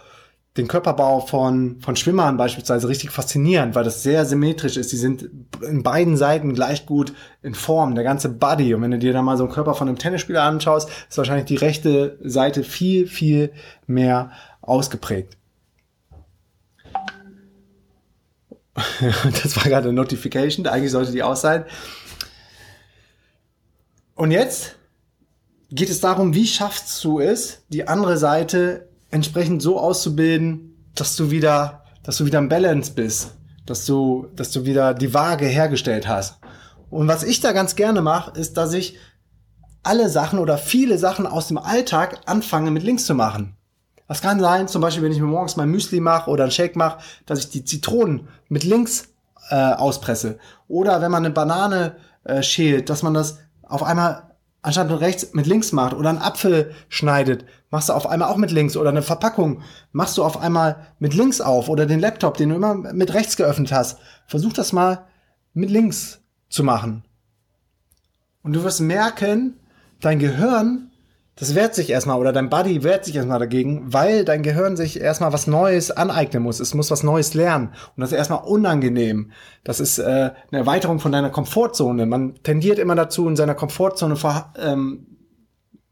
den 0.57 0.69
Körperbau 0.69 1.21
von, 1.21 1.81
von 1.81 1.97
Schwimmern 1.97 2.37
beispielsweise 2.37 2.89
richtig 2.89 3.11
faszinierend, 3.11 3.75
weil 3.75 3.85
das 3.85 4.03
sehr 4.03 4.25
symmetrisch 4.25 4.77
ist. 4.77 4.91
Die 4.93 4.97
sind 4.97 5.29
in 5.63 5.83
beiden 5.83 6.17
Seiten 6.17 6.55
gleich 6.55 6.87
gut 6.87 7.13
in 7.43 7.55
Form, 7.55 7.95
der 7.95 8.05
ganze 8.05 8.29
Body. 8.29 8.75
Und 8.75 8.83
wenn 8.83 8.91
du 8.91 8.99
dir 8.99 9.13
da 9.13 9.23
mal 9.23 9.37
so 9.37 9.45
einen 9.45 9.53
Körper 9.53 9.75
von 9.75 9.89
einem 9.89 9.99
Tennisspieler 9.99 10.43
anschaust, 10.43 10.89
ist 11.09 11.19
wahrscheinlich 11.19 11.47
die 11.47 11.57
rechte 11.57 12.19
Seite 12.23 12.65
viel, 12.65 13.07
viel 13.07 13.53
mehr 13.87 14.31
ausgeprägt. 14.63 15.37
das 19.43 19.57
war 19.57 19.65
gerade 19.65 19.89
eine 19.89 19.95
Notification, 19.95 20.67
eigentlich 20.67 20.93
sollte 20.93 21.13
die 21.13 21.23
aus 21.23 21.41
sein. 21.41 21.65
Und 24.15 24.31
jetzt 24.31 24.77
geht 25.71 25.91
es 25.91 26.01
darum, 26.01 26.35
wie 26.35 26.47
schaffst 26.47 27.03
du 27.05 27.21
es, 27.21 27.63
die 27.69 27.89
andere 27.89 28.17
Seite 28.17 28.89
entsprechend 29.11 29.63
so 29.63 29.79
auszubilden, 29.79 30.75
dass 30.95 31.17
du 31.17 31.31
wieder, 31.31 31.85
dass 32.03 32.19
du 32.19 32.27
wieder 32.27 32.39
im 32.39 32.49
Balance 32.49 32.93
bist, 32.93 33.35
dass 33.67 33.87
du, 33.87 34.29
dass 34.37 34.51
du 34.51 34.65
wieder 34.65 34.95
die 34.95 35.15
Waage 35.15 35.47
hergestellt 35.47 36.07
hast. 36.09 36.39
Und 36.91 37.09
was 37.09 37.23
ich 37.23 37.41
da 37.41 37.53
ganz 37.53 37.77
gerne 37.77 38.01
mache, 38.01 38.39
ist, 38.39 38.57
dass 38.57 38.73
ich 38.73 38.97
alle 39.83 40.09
Sachen 40.09 40.39
oder 40.39 40.59
viele 40.59 40.99
Sachen 40.99 41.27
aus 41.27 41.49
dem 41.49 41.59
Alltag 41.59 42.21
anfange 42.27 42.71
mit 42.71 42.83
links 42.83 43.07
zu 43.07 43.15
machen. 43.15 43.57
Was 44.09 44.21
kann 44.21 44.41
sein, 44.41 44.69
zum 44.69 44.83
Beispiel, 44.83 45.03
wenn 45.03 45.13
ich 45.13 45.21
mir 45.21 45.27
morgens 45.27 45.57
mein 45.57 45.69
Müsli 45.69 46.01
mache 46.01 46.31
oder 46.31 46.45
einen 46.45 46.53
Shake 46.53 46.77
mache, 46.77 46.99
dass 47.27 47.41
ich 47.41 47.51
die 47.51 47.65
Zitronen 47.65 48.29
mit 48.49 48.63
links 48.63 49.09
äh, 49.51 49.73
auspresse. 49.73 50.39
Oder 50.69 51.01
wenn 51.01 51.11
man 51.11 51.25
eine 51.25 51.35
Banane 51.35 51.97
äh, 52.25 52.43
schält, 52.43 52.89
dass 52.91 53.03
man 53.03 53.15
das 53.15 53.39
auf 53.63 53.83
einmal 53.83 54.23
anstatt 54.63 54.91
mit 54.91 55.01
rechts 55.01 55.33
mit 55.33 55.47
links 55.47 55.73
macht 55.73 55.95
oder 55.95 56.09
einen 56.09 56.19
Apfel 56.19 56.75
schneidet, 56.89 57.45
machst 57.71 57.89
du 57.89 57.93
auf 57.93 58.07
einmal 58.07 58.31
auch 58.31 58.37
mit 58.37 58.51
links 58.51 58.77
oder 58.77 58.91
eine 58.91 59.03
Verpackung 59.03 59.63
machst 59.93 60.19
du 60.19 60.25
auf 60.25 60.41
einmal 60.41 60.87
mit 60.99 61.15
links 61.15 61.41
auf 61.41 61.69
oder 61.69 61.87
den 61.87 62.01
Laptop, 62.01 62.37
den 62.37 62.49
du 62.49 62.57
immer 62.57 62.75
mit 62.75 63.15
rechts 63.15 63.37
geöffnet 63.37 63.73
hast. 63.73 63.99
Versuch 64.27 64.53
das 64.53 64.73
mal 64.73 65.07
mit 65.55 65.71
links 65.71 66.21
zu 66.49 66.65
machen. 66.65 67.05
Und 68.43 68.53
du 68.53 68.63
wirst 68.63 68.81
merken, 68.81 69.59
dein 70.01 70.19
Gehirn 70.19 70.91
das 71.39 71.55
wehrt 71.55 71.75
sich 71.75 71.91
erstmal 71.91 72.19
oder 72.19 72.33
dein 72.33 72.49
Body 72.49 72.83
wehrt 72.83 73.05
sich 73.05 73.15
erstmal 73.15 73.39
dagegen, 73.39 73.93
weil 73.93 74.25
dein 74.25 74.43
Gehirn 74.43 74.75
sich 74.75 75.01
erstmal 75.01 75.35
was 75.35 75.47
Neues 75.47 75.91
aneignen 75.91 76.43
muss. 76.43 76.61
Es 76.61 76.73
muss 76.73 76.91
was 76.91 77.03
Neues 77.03 77.35
lernen. 77.35 77.69
Und 77.95 78.01
das 78.01 78.11
ist 78.11 78.17
erstmal 78.17 78.45
unangenehm. 78.45 79.33
Das 79.63 79.79
ist 79.79 79.99
äh, 79.99 80.03
eine 80.05 80.61
Erweiterung 80.61 80.99
von 80.99 81.13
deiner 81.13 81.29
Komfortzone. 81.29 82.07
Man 82.07 82.37
tendiert 82.43 82.79
immer 82.79 82.95
dazu, 82.95 83.29
in 83.29 83.37
seiner 83.37 83.55
Komfortzone 83.55 84.17
ver 84.17 84.55
ähm, 84.59 85.07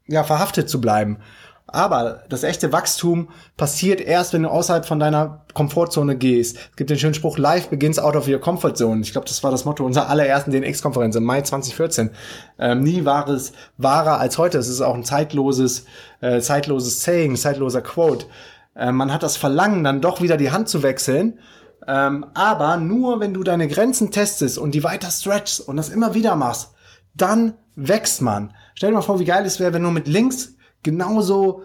ja, 0.07 0.23
verhaftet 0.23 0.67
zu 0.67 0.81
bleiben. 0.81 1.19
Aber 1.67 2.23
das 2.29 2.43
echte 2.43 2.71
Wachstum 2.71 3.29
passiert 3.57 3.99
erst, 3.99 4.33
wenn 4.33 4.43
du 4.43 4.49
außerhalb 4.49 4.85
von 4.85 4.99
deiner 4.99 5.45
Komfortzone 5.55 6.15
gehst. 6.15 6.57
Es 6.57 6.75
gibt 6.75 6.91
den 6.91 6.99
schönen 6.99 7.15
Spruch, 7.15 7.39
Life 7.39 7.69
begins 7.69 7.97
out 7.97 8.15
of 8.15 8.27
your 8.27 8.39
comfort 8.39 8.75
zone. 8.75 9.01
Ich 9.01 9.11
glaube, 9.11 9.27
das 9.27 9.43
war 9.43 9.49
das 9.49 9.65
Motto 9.65 9.83
unserer 9.83 10.07
allerersten 10.09 10.51
DNX-Konferenz 10.51 11.15
im 11.15 11.23
Mai 11.23 11.41
2014. 11.41 12.11
Ähm, 12.59 12.83
nie 12.83 13.03
war 13.03 13.27
es 13.27 13.53
wahrer 13.77 14.19
als 14.19 14.37
heute. 14.37 14.59
Es 14.59 14.67
ist 14.67 14.81
auch 14.81 14.93
ein 14.93 15.03
zeitloses, 15.03 15.85
äh, 16.21 16.39
zeitloses 16.39 17.01
Saying, 17.01 17.35
zeitloser 17.35 17.81
Quote. 17.81 18.27
Äh, 18.75 18.91
man 18.91 19.11
hat 19.11 19.23
das 19.23 19.35
Verlangen, 19.35 19.83
dann 19.83 20.01
doch 20.01 20.21
wieder 20.21 20.37
die 20.37 20.51
Hand 20.51 20.69
zu 20.69 20.83
wechseln. 20.83 21.39
Ähm, 21.87 22.27
aber 22.35 22.77
nur 22.77 23.19
wenn 23.19 23.33
du 23.33 23.43
deine 23.43 23.67
Grenzen 23.67 24.11
testest 24.11 24.59
und 24.59 24.75
die 24.75 24.83
weiter 24.83 25.09
stretchst 25.09 25.61
und 25.61 25.77
das 25.77 25.89
immer 25.89 26.13
wieder 26.13 26.35
machst, 26.35 26.73
dann 27.15 27.55
wächst 27.75 28.21
man. 28.21 28.53
Stell 28.75 28.91
dir 28.91 28.95
mal 28.95 29.01
vor, 29.01 29.19
wie 29.19 29.25
geil 29.25 29.45
es 29.45 29.59
wäre, 29.59 29.73
wenn 29.73 29.83
du 29.83 29.91
mit 29.91 30.07
links 30.07 30.54
genauso, 30.85 31.63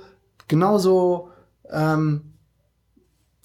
genauso 0.48 1.28
ähm, 1.70 2.32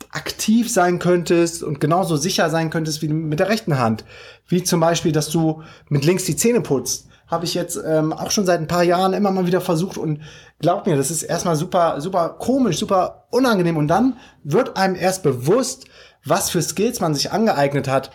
aktiv 0.10 0.72
sein 0.72 0.98
könntest 0.98 1.62
und 1.62 1.80
genauso 1.80 2.16
sicher 2.16 2.50
sein 2.50 2.70
könntest 2.70 3.02
wie 3.02 3.10
mit 3.10 3.40
der 3.40 3.50
rechten 3.50 3.78
Hand. 3.78 4.06
Wie 4.48 4.64
zum 4.64 4.80
Beispiel, 4.80 5.12
dass 5.12 5.30
du 5.30 5.62
mit 5.90 6.06
links 6.06 6.24
die 6.24 6.38
Zähne 6.38 6.62
putzt. 6.62 7.10
Habe 7.28 7.46
ich 7.46 7.54
jetzt 7.54 7.78
ähm, 7.86 8.14
auch 8.14 8.32
schon 8.32 8.46
seit 8.46 8.60
ein 8.60 8.68
paar 8.68 8.84
Jahren 8.84 9.14
immer 9.14 9.32
mal 9.32 9.48
wieder 9.48 9.60
versucht 9.60 9.98
und 9.98 10.22
glaub 10.60 10.86
mir, 10.86 10.96
das 10.96 11.12
ist 11.12 11.24
erstmal 11.24 11.56
super, 11.56 12.00
super 12.00 12.30
komisch, 12.40 12.78
super 12.78 13.28
unangenehm 13.32 13.78
und 13.78 13.88
dann 13.88 14.18
wird 14.44 14.78
einem 14.78 14.96
erst 14.96 15.24
bewusst, 15.24 15.86
was 16.24 16.50
für 16.50 16.62
Skills 16.62 17.02
man 17.02 17.14
sich 17.14 17.32
angeeignet 17.32 17.88
hat, 17.88 18.12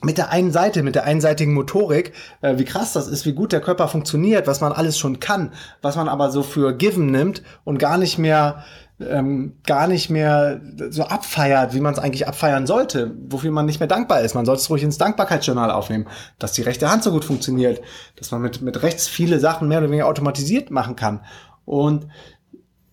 mit 0.00 0.18
der 0.18 0.30
einen 0.30 0.50
Seite, 0.50 0.82
mit 0.82 0.94
der 0.94 1.04
einseitigen 1.04 1.54
Motorik, 1.54 2.12
äh, 2.40 2.58
wie 2.58 2.64
krass 2.64 2.92
das 2.92 3.08
ist, 3.08 3.26
wie 3.26 3.34
gut 3.34 3.52
der 3.52 3.60
Körper 3.60 3.88
funktioniert, 3.88 4.46
was 4.46 4.60
man 4.60 4.72
alles 4.72 4.98
schon 4.98 5.20
kann, 5.20 5.52
was 5.80 5.96
man 5.96 6.08
aber 6.08 6.30
so 6.30 6.42
für 6.42 6.72
given 6.74 7.06
nimmt 7.06 7.42
und 7.64 7.78
gar 7.78 7.98
nicht 7.98 8.18
mehr 8.18 8.64
ähm, 9.00 9.56
gar 9.66 9.88
nicht 9.88 10.10
mehr 10.10 10.60
so 10.90 11.04
abfeiert, 11.04 11.74
wie 11.74 11.80
man 11.80 11.92
es 11.92 11.98
eigentlich 11.98 12.28
abfeiern 12.28 12.66
sollte, 12.66 13.14
wofür 13.28 13.50
man 13.50 13.66
nicht 13.66 13.80
mehr 13.80 13.88
dankbar 13.88 14.20
ist. 14.20 14.34
Man 14.34 14.46
sollte 14.46 14.60
es 14.60 14.70
ruhig 14.70 14.82
ins 14.82 14.98
Dankbarkeitsjournal 14.98 15.70
aufnehmen, 15.70 16.06
dass 16.38 16.52
die 16.52 16.62
rechte 16.62 16.90
Hand 16.90 17.02
so 17.02 17.10
gut 17.10 17.24
funktioniert, 17.24 17.80
dass 18.16 18.30
man 18.30 18.42
mit, 18.42 18.62
mit 18.62 18.82
rechts 18.82 19.08
viele 19.08 19.40
Sachen 19.40 19.68
mehr 19.68 19.78
oder 19.78 19.88
weniger 19.88 20.06
automatisiert 20.06 20.70
machen 20.70 20.94
kann. 20.94 21.20
Und 21.64 22.06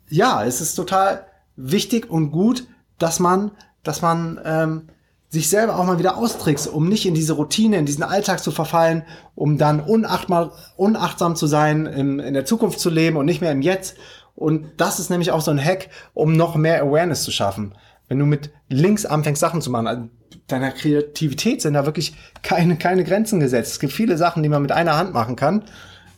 ja, 0.07 0.43
es 0.43 0.61
ist 0.61 0.75
total 0.75 1.25
wichtig 1.55 2.09
und 2.09 2.31
gut, 2.31 2.67
dass 2.97 3.19
man, 3.19 3.51
dass 3.83 4.01
man 4.01 4.39
ähm, 4.43 4.89
sich 5.29 5.47
selber 5.47 5.77
auch 5.77 5.85
mal 5.85 5.99
wieder 5.99 6.17
austrickst, 6.17 6.67
um 6.67 6.89
nicht 6.89 7.05
in 7.05 7.13
diese 7.13 7.33
Routine, 7.33 7.77
in 7.77 7.85
diesen 7.85 8.03
Alltag 8.03 8.39
zu 8.39 8.51
verfallen, 8.51 9.03
um 9.35 9.59
dann 9.59 9.79
unachtmal, 9.79 10.51
unachtsam 10.75 11.35
zu 11.35 11.45
sein, 11.45 11.85
im, 11.85 12.19
in 12.19 12.33
der 12.33 12.45
Zukunft 12.45 12.79
zu 12.79 12.89
leben 12.89 13.15
und 13.15 13.25
nicht 13.27 13.41
mehr 13.41 13.51
im 13.51 13.61
Jetzt. 13.61 13.95
Und 14.35 14.71
das 14.77 14.99
ist 14.99 15.09
nämlich 15.09 15.31
auch 15.31 15.41
so 15.41 15.51
ein 15.51 15.63
Hack, 15.63 15.89
um 16.13 16.33
noch 16.33 16.55
mehr 16.55 16.81
Awareness 16.81 17.23
zu 17.23 17.31
schaffen. 17.31 17.75
Wenn 18.07 18.17
du 18.17 18.25
mit 18.25 18.51
links 18.69 19.05
anfängst, 19.05 19.39
Sachen 19.39 19.61
zu 19.61 19.69
machen, 19.69 19.87
also 19.87 20.03
deiner 20.47 20.71
Kreativität 20.71 21.61
sind 21.61 21.75
da 21.75 21.85
wirklich 21.85 22.15
keine, 22.41 22.75
keine 22.77 23.03
Grenzen 23.03 23.39
gesetzt. 23.39 23.73
Es 23.73 23.79
gibt 23.79 23.93
viele 23.93 24.17
Sachen, 24.17 24.41
die 24.41 24.49
man 24.49 24.63
mit 24.63 24.71
einer 24.71 24.97
Hand 24.97 25.13
machen 25.13 25.35
kann. 25.35 25.63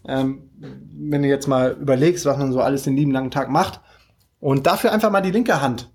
Ähm, 0.07 0.49
wenn 0.57 1.21
du 1.21 1.27
jetzt 1.27 1.47
mal 1.47 1.75
überlegst, 1.81 2.25
was 2.25 2.37
man 2.37 2.53
so 2.53 2.61
alles 2.61 2.83
den 2.83 2.95
lieben 2.95 3.11
langen 3.11 3.29
Tag 3.29 3.49
macht 3.49 3.81
und 4.39 4.67
dafür 4.67 4.93
einfach 4.93 5.11
mal 5.11 5.21
die 5.21 5.31
linke 5.31 5.61
Hand 5.61 5.91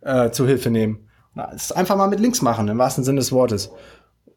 äh, 0.00 0.30
zu 0.30 0.44
Hilfe 0.44 0.70
nehmen 0.70 1.07
es 1.54 1.72
einfach 1.72 1.96
mal 1.96 2.08
mit 2.08 2.20
links 2.20 2.42
machen, 2.42 2.68
im 2.68 2.78
wahrsten 2.78 3.04
Sinne 3.04 3.20
des 3.20 3.32
Wortes. 3.32 3.70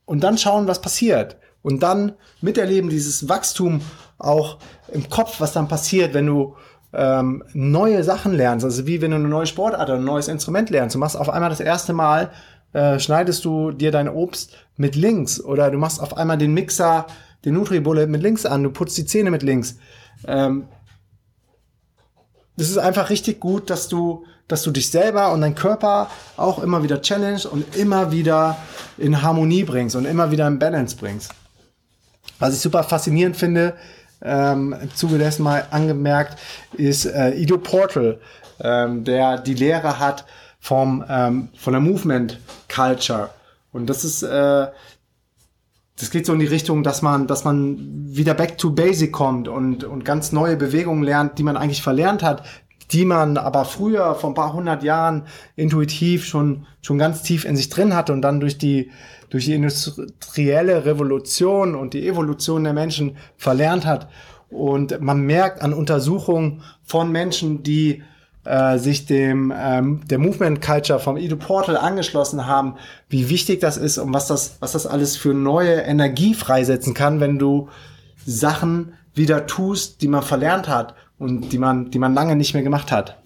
Und 0.05 0.23
dann 0.23 0.37
schauen, 0.37 0.67
was 0.67 0.81
passiert. 0.81 1.37
Und 1.61 1.83
dann 1.83 2.13
miterleben 2.41 2.89
dieses 2.89 3.29
Wachstum 3.29 3.81
auch 4.17 4.57
im 4.91 5.09
Kopf, 5.09 5.39
was 5.39 5.53
dann 5.53 5.67
passiert, 5.67 6.13
wenn 6.13 6.25
du 6.25 6.55
ähm, 6.93 7.43
neue 7.53 8.03
Sachen 8.03 8.33
lernst. 8.33 8.65
Also 8.65 8.87
wie 8.87 9.01
wenn 9.01 9.11
du 9.11 9.17
eine 9.17 9.27
neue 9.27 9.45
Sportart 9.45 9.89
oder 9.89 9.99
ein 9.99 10.03
neues 10.03 10.27
Instrument 10.27 10.69
lernst. 10.69 10.95
Du 10.95 10.99
machst 10.99 11.17
auf 11.17 11.29
einmal 11.29 11.49
das 11.49 11.59
erste 11.59 11.93
Mal, 11.93 12.31
äh, 12.73 12.99
schneidest 12.99 13.45
du 13.45 13.71
dir 13.71 13.91
dein 13.91 14.09
Obst 14.09 14.55
mit 14.77 14.95
links 14.95 15.41
oder 15.43 15.71
du 15.71 15.77
machst 15.77 16.01
auf 16.01 16.17
einmal 16.17 16.37
den 16.37 16.53
Mixer, 16.53 17.05
den 17.45 17.53
Nutribullet 17.55 18.09
mit 18.09 18.21
links 18.21 18.45
an, 18.45 18.63
du 18.63 18.71
putzt 18.71 18.97
die 18.97 19.05
Zähne 19.05 19.31
mit 19.31 19.43
links. 19.43 19.77
Ähm, 20.27 20.65
das 22.61 22.69
ist 22.69 22.77
einfach 22.77 23.09
richtig 23.09 23.39
gut, 23.39 23.71
dass 23.71 23.87
du 23.87 24.23
dass 24.47 24.63
du 24.63 24.71
dich 24.71 24.91
selber 24.91 25.31
und 25.31 25.41
dein 25.41 25.55
Körper 25.55 26.09
auch 26.35 26.61
immer 26.61 26.83
wieder 26.83 27.01
challenge 27.01 27.47
und 27.49 27.75
immer 27.75 28.11
wieder 28.11 28.57
in 28.97 29.21
Harmonie 29.21 29.63
bringst 29.63 29.95
und 29.95 30.03
immer 30.03 30.29
wieder 30.29 30.45
in 30.45 30.59
Balance 30.59 30.95
bringst. 30.97 31.31
Was 32.37 32.53
ich 32.53 32.59
super 32.59 32.83
faszinierend 32.83 33.37
finde, 33.37 33.75
ähm, 34.21 34.75
im 34.79 34.93
Zuge 34.93 35.17
dessen 35.17 35.43
mal 35.43 35.65
angemerkt, 35.71 36.37
ist 36.73 37.05
äh, 37.05 37.31
Ido 37.31 37.57
Portal, 37.57 38.19
ähm, 38.59 39.05
der 39.05 39.37
die 39.37 39.53
Lehre 39.53 39.99
hat 39.99 40.25
vom, 40.59 41.03
ähm, 41.09 41.47
von 41.57 41.73
der 41.73 41.81
Movement 41.81 42.37
Culture. 42.67 43.29
Und 43.71 43.89
das 43.89 44.03
ist, 44.03 44.21
äh, 44.21 44.67
das 45.99 46.09
geht 46.09 46.25
so 46.25 46.33
in 46.33 46.39
die 46.39 46.47
Richtung, 46.47 46.83
dass 46.83 47.01
man, 47.01 47.27
dass 47.27 47.43
man 47.43 47.77
wieder 48.07 48.33
back 48.33 48.57
to 48.57 48.71
basic 48.71 49.11
kommt 49.11 49.47
und, 49.47 49.83
und 49.83 50.05
ganz 50.05 50.31
neue 50.31 50.57
Bewegungen 50.57 51.03
lernt, 51.03 51.37
die 51.37 51.43
man 51.43 51.57
eigentlich 51.57 51.83
verlernt 51.83 52.23
hat, 52.23 52.43
die 52.91 53.05
man 53.05 53.37
aber 53.37 53.65
früher, 53.65 54.15
vor 54.15 54.31
ein 54.31 54.35
paar 54.35 54.53
hundert 54.53 54.83
Jahren, 54.83 55.23
intuitiv 55.55 56.25
schon, 56.25 56.65
schon 56.81 56.97
ganz 56.97 57.23
tief 57.23 57.45
in 57.45 57.55
sich 57.55 57.69
drin 57.69 57.95
hatte 57.95 58.13
und 58.13 58.21
dann 58.21 58.39
durch 58.39 58.57
die, 58.57 58.91
durch 59.29 59.45
die 59.45 59.53
industrielle 59.53 60.85
Revolution 60.85 61.75
und 61.75 61.93
die 61.93 62.07
Evolution 62.07 62.63
der 62.63 62.73
Menschen 62.73 63.17
verlernt 63.37 63.85
hat. 63.85 64.09
Und 64.49 64.99
man 64.99 65.21
merkt 65.21 65.61
an 65.61 65.73
Untersuchungen 65.73 66.63
von 66.83 67.11
Menschen, 67.11 67.63
die 67.63 68.03
äh, 68.45 68.77
sich 68.77 69.05
dem 69.05 69.53
ähm, 69.55 70.01
der 70.07 70.17
Movement 70.17 70.61
Culture 70.61 70.99
vom 70.99 71.17
Edu 71.17 71.37
Portal 71.37 71.77
angeschlossen 71.77 72.47
haben, 72.47 72.75
wie 73.09 73.29
wichtig 73.29 73.59
das 73.59 73.77
ist 73.77 73.97
und 73.97 74.13
was 74.13 74.27
das 74.27 74.57
was 74.59 74.71
das 74.71 74.87
alles 74.87 75.15
für 75.15 75.33
neue 75.33 75.81
Energie 75.81 76.33
freisetzen 76.33 76.93
kann, 76.93 77.19
wenn 77.19 77.37
du 77.37 77.69
Sachen 78.25 78.93
wieder 79.13 79.45
tust, 79.47 80.01
die 80.01 80.07
man 80.07 80.23
verlernt 80.23 80.67
hat 80.67 80.95
und 81.19 81.51
die 81.51 81.57
man, 81.57 81.91
die 81.91 81.99
man 81.99 82.13
lange 82.13 82.35
nicht 82.35 82.53
mehr 82.53 82.63
gemacht 82.63 82.91
hat. 82.91 83.20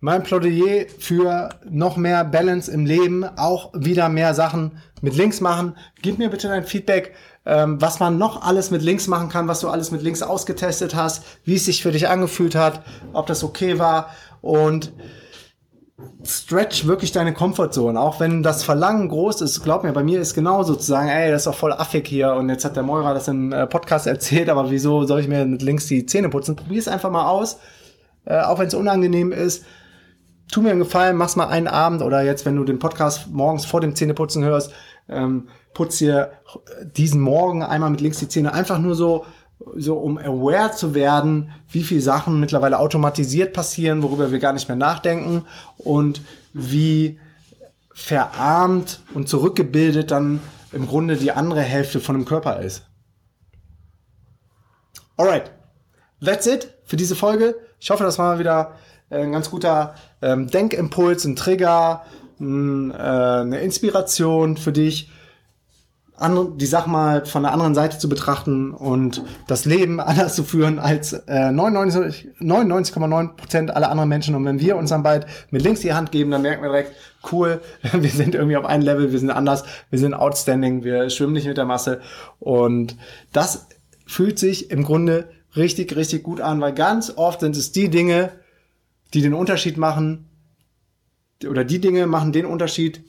Mein 0.00 0.22
Plädoyer 0.22 0.86
für 1.00 1.48
noch 1.68 1.96
mehr 1.96 2.24
Balance 2.24 2.70
im 2.70 2.86
Leben, 2.86 3.24
auch 3.36 3.72
wieder 3.74 4.08
mehr 4.08 4.32
Sachen 4.32 4.78
mit 5.02 5.16
links 5.16 5.40
machen. 5.40 5.74
Gib 6.02 6.18
mir 6.18 6.30
bitte 6.30 6.46
dein 6.46 6.62
Feedback, 6.62 7.14
ähm, 7.44 7.80
was 7.80 7.98
man 7.98 8.16
noch 8.16 8.42
alles 8.42 8.70
mit 8.70 8.82
links 8.82 9.08
machen 9.08 9.28
kann, 9.28 9.48
was 9.48 9.58
du 9.58 9.68
alles 9.68 9.90
mit 9.90 10.02
links 10.02 10.22
ausgetestet 10.22 10.94
hast, 10.94 11.24
wie 11.44 11.56
es 11.56 11.64
sich 11.64 11.82
für 11.82 11.90
dich 11.90 12.08
angefühlt 12.08 12.54
hat, 12.54 12.82
ob 13.12 13.26
das 13.26 13.42
okay 13.42 13.80
war 13.80 14.10
und 14.40 14.92
stretch 16.24 16.86
wirklich 16.86 17.10
deine 17.10 17.34
Comfortzone, 17.34 17.98
auch 17.98 18.20
wenn 18.20 18.44
das 18.44 18.62
Verlangen 18.62 19.08
groß 19.08 19.40
ist. 19.40 19.64
Glaub 19.64 19.82
mir, 19.82 19.92
bei 19.92 20.04
mir 20.04 20.20
ist 20.20 20.34
genauso 20.34 20.76
zu 20.76 20.86
sagen, 20.86 21.08
ey, 21.08 21.32
das 21.32 21.40
ist 21.40 21.46
doch 21.46 21.54
voll 21.56 21.72
affig 21.72 22.06
hier 22.06 22.34
und 22.34 22.48
jetzt 22.50 22.64
hat 22.64 22.76
der 22.76 22.84
Moira 22.84 23.14
das 23.14 23.26
im 23.26 23.52
äh, 23.52 23.66
Podcast 23.66 24.06
erzählt, 24.06 24.48
aber 24.48 24.70
wieso 24.70 25.02
soll 25.04 25.18
ich 25.20 25.28
mir 25.28 25.44
mit 25.44 25.62
links 25.62 25.86
die 25.86 26.06
Zähne 26.06 26.28
putzen? 26.28 26.54
Probier 26.54 26.78
es 26.78 26.86
einfach 26.86 27.10
mal 27.10 27.28
aus, 27.28 27.58
äh, 28.26 28.38
auch 28.38 28.60
wenn 28.60 28.68
es 28.68 28.74
unangenehm 28.74 29.32
ist. 29.32 29.64
Tu 30.50 30.62
mir 30.62 30.70
einen 30.70 30.78
Gefallen, 30.78 31.16
mach's 31.16 31.36
mal 31.36 31.48
einen 31.48 31.68
Abend 31.68 32.02
oder 32.02 32.22
jetzt, 32.22 32.46
wenn 32.46 32.56
du 32.56 32.64
den 32.64 32.78
Podcast 32.78 33.28
morgens 33.28 33.66
vor 33.66 33.80
dem 33.80 33.94
Zähneputzen 33.94 34.44
hörst, 34.44 34.72
ähm, 35.08 35.48
putz 35.74 35.98
dir 35.98 36.32
diesen 36.96 37.20
Morgen 37.20 37.62
einmal 37.62 37.90
mit 37.90 38.00
links 38.00 38.18
die 38.18 38.28
Zähne 38.28 38.52
einfach 38.54 38.78
nur 38.78 38.94
so 38.94 39.24
so 39.76 39.98
um 39.98 40.18
aware 40.18 40.72
zu 40.72 40.94
werden, 40.94 41.52
wie 41.68 41.82
viel 41.82 42.00
Sachen 42.00 42.40
mittlerweile 42.40 42.78
automatisiert 42.78 43.52
passieren, 43.52 44.02
worüber 44.02 44.30
wir 44.30 44.38
gar 44.38 44.52
nicht 44.52 44.68
mehr 44.68 44.76
nachdenken 44.76 45.44
und 45.78 46.22
wie 46.52 47.18
verarmt 47.92 49.00
und 49.14 49.28
zurückgebildet 49.28 50.10
dann 50.10 50.40
im 50.72 50.86
Grunde 50.86 51.16
die 51.16 51.32
andere 51.32 51.62
Hälfte 51.62 51.98
von 52.00 52.14
dem 52.14 52.24
Körper 52.24 52.60
ist. 52.60 52.86
Alright, 55.16 55.50
that's 56.24 56.46
it 56.46 56.72
für 56.84 56.96
diese 56.96 57.16
Folge. 57.16 57.56
Ich 57.80 57.90
hoffe, 57.90 58.04
das 58.04 58.18
war 58.18 58.34
mal 58.34 58.38
wieder 58.38 58.76
äh, 59.10 59.22
ein 59.22 59.32
ganz 59.32 59.50
guter 59.50 59.96
ähm, 60.22 60.48
Denkimpuls, 60.48 61.24
ein 61.24 61.36
Trigger, 61.36 62.04
ein, 62.40 62.90
äh, 62.90 62.94
eine 62.94 63.60
Inspiration 63.60 64.56
für 64.56 64.72
dich 64.72 65.10
die 66.56 66.66
Sache 66.66 66.90
mal 66.90 67.26
von 67.26 67.44
der 67.44 67.52
anderen 67.52 67.74
Seite 67.74 67.98
zu 67.98 68.08
betrachten 68.08 68.72
und 68.72 69.22
das 69.46 69.64
Leben 69.64 70.00
anders 70.00 70.34
zu 70.34 70.42
führen 70.42 70.78
als 70.78 71.12
äh, 71.12 71.50
99,9 71.50 72.24
99, 72.40 72.96
aller 73.74 73.90
anderen 73.90 74.08
Menschen. 74.08 74.34
Und 74.34 74.44
wenn 74.44 74.60
wir 74.60 74.76
uns 74.76 74.90
dann 74.90 75.02
bald 75.02 75.26
mit 75.50 75.62
links 75.62 75.80
die 75.80 75.92
Hand 75.92 76.10
geben, 76.10 76.30
dann 76.30 76.42
merken 76.42 76.62
wir 76.62 76.70
direkt, 76.70 76.92
cool, 77.30 77.60
wir 77.92 78.10
sind 78.10 78.34
irgendwie 78.34 78.56
auf 78.56 78.64
einem 78.64 78.82
Level, 78.82 79.12
wir 79.12 79.18
sind 79.18 79.30
anders, 79.30 79.64
wir 79.90 79.98
sind 79.98 80.14
outstanding, 80.14 80.82
wir 80.82 81.08
schwimmen 81.10 81.34
nicht 81.34 81.46
mit 81.46 81.56
der 81.56 81.64
Masse. 81.64 82.00
Und 82.40 82.96
das 83.32 83.68
fühlt 84.06 84.38
sich 84.38 84.70
im 84.70 84.82
Grunde 84.82 85.28
richtig, 85.54 85.94
richtig 85.94 86.24
gut 86.24 86.40
an, 86.40 86.60
weil 86.60 86.74
ganz 86.74 87.12
oft 87.16 87.40
sind 87.40 87.56
es 87.56 87.72
die 87.72 87.90
Dinge, 87.90 88.32
die 89.14 89.22
den 89.22 89.34
Unterschied 89.34 89.76
machen, 89.76 90.28
oder 91.46 91.64
die 91.64 91.80
Dinge 91.80 92.06
machen 92.06 92.32
den 92.32 92.46
Unterschied, 92.46 93.04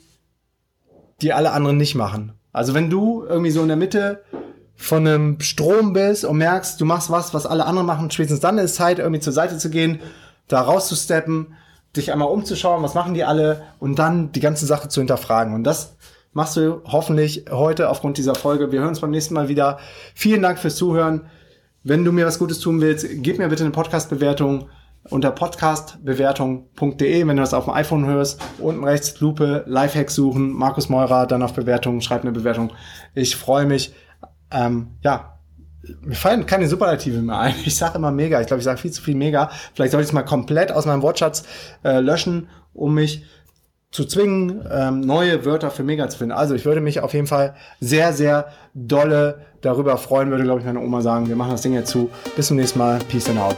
die 1.21 1.33
alle 1.33 1.51
anderen 1.51 1.77
nicht 1.77 1.95
machen. 1.95 2.33
Also 2.51 2.73
wenn 2.73 2.89
du 2.89 3.23
irgendwie 3.27 3.51
so 3.51 3.61
in 3.61 3.67
der 3.67 3.77
Mitte 3.77 4.23
von 4.75 5.05
einem 5.05 5.39
Strom 5.41 5.93
bist 5.93 6.25
und 6.25 6.37
merkst, 6.37 6.79
du 6.79 6.85
machst 6.85 7.09
was, 7.09 7.33
was 7.33 7.45
alle 7.45 7.65
anderen 7.65 7.87
machen, 7.87 8.11
spätestens 8.11 8.39
dann 8.39 8.57
ist 8.57 8.75
Zeit, 8.75 8.99
irgendwie 8.99 9.19
zur 9.19 9.33
Seite 9.33 9.57
zu 9.57 9.69
gehen, 9.69 9.99
da 10.47 10.61
rauszusteppen, 10.61 11.53
dich 11.95 12.11
einmal 12.11 12.29
umzuschauen, 12.29 12.83
was 12.83 12.93
machen 12.93 13.13
die 13.13 13.23
alle 13.23 13.63
und 13.79 13.99
dann 13.99 14.31
die 14.31 14.39
ganze 14.39 14.65
Sache 14.65 14.89
zu 14.89 15.01
hinterfragen. 15.01 15.53
Und 15.53 15.63
das 15.63 15.97
machst 16.33 16.55
du 16.55 16.81
hoffentlich 16.85 17.45
heute 17.49 17.89
aufgrund 17.89 18.17
dieser 18.17 18.35
Folge. 18.35 18.71
Wir 18.71 18.79
hören 18.79 18.89
uns 18.89 19.01
beim 19.01 19.11
nächsten 19.11 19.33
Mal 19.33 19.49
wieder. 19.49 19.79
Vielen 20.13 20.41
Dank 20.41 20.59
fürs 20.59 20.75
Zuhören. 20.75 21.25
Wenn 21.83 22.05
du 22.05 22.11
mir 22.11 22.25
was 22.25 22.39
Gutes 22.39 22.59
tun 22.59 22.81
willst, 22.81 23.05
gib 23.09 23.37
mir 23.37 23.49
bitte 23.49 23.63
eine 23.63 23.71
Podcast-Bewertung 23.71 24.69
unter 25.09 25.31
podcastbewertung.de, 25.31 27.27
wenn 27.27 27.35
du 27.35 27.41
das 27.41 27.53
auf 27.53 27.65
dem 27.65 27.73
iPhone 27.73 28.05
hörst, 28.05 28.41
unten 28.59 28.83
rechts 28.83 29.19
Lupe, 29.19 29.63
Lifehack 29.67 30.11
suchen, 30.11 30.51
Markus 30.51 30.89
Meurer, 30.89 31.27
dann 31.27 31.43
auf 31.43 31.53
Bewertung, 31.53 32.01
schreib 32.01 32.21
eine 32.21 32.31
Bewertung. 32.31 32.71
Ich 33.15 33.35
freue 33.35 33.65
mich. 33.65 33.93
Ähm, 34.51 34.95
ja, 35.01 35.39
mir 36.01 36.15
fallen 36.15 36.45
keine 36.45 36.67
Superlative 36.67 37.21
mehr 37.21 37.39
ein. 37.39 37.55
Ich 37.65 37.75
sage 37.75 37.97
immer 37.97 38.11
mega. 38.11 38.39
Ich 38.41 38.47
glaube, 38.47 38.59
ich 38.59 38.65
sage 38.65 38.79
viel 38.79 38.91
zu 38.91 39.01
viel 39.01 39.15
mega. 39.15 39.49
Vielleicht 39.73 39.91
sollte 39.91 40.03
ich 40.03 40.09
es 40.09 40.13
mal 40.13 40.23
komplett 40.23 40.71
aus 40.71 40.85
meinem 40.85 41.01
Wortschatz 41.01 41.43
äh, 41.83 41.99
löschen, 41.99 42.49
um 42.73 42.93
mich 42.93 43.25
zu 43.91 44.05
zwingen, 44.05 44.63
ähm, 44.71 45.01
neue 45.01 45.45
Wörter 45.45 45.71
für 45.71 45.83
mega 45.83 46.07
zu 46.09 46.19
finden. 46.19 46.33
Also 46.33 46.53
ich 46.53 46.65
würde 46.65 46.81
mich 46.81 46.99
auf 46.99 47.13
jeden 47.13 47.25
Fall 47.25 47.55
sehr, 47.79 48.13
sehr 48.13 48.49
dolle 48.75 49.45
darüber 49.61 49.97
freuen, 49.97 50.29
würde, 50.29 50.43
glaube 50.43 50.59
ich, 50.59 50.65
meine 50.65 50.79
Oma 50.79 51.01
sagen. 51.01 51.27
Wir 51.27 51.35
machen 51.35 51.51
das 51.51 51.61
Ding 51.61 51.73
jetzt 51.73 51.89
zu. 51.89 52.09
Bis 52.35 52.47
zum 52.47 52.57
nächsten 52.57 52.77
Mal. 52.77 52.99
Peace 53.09 53.29
and 53.29 53.39
out. 53.39 53.57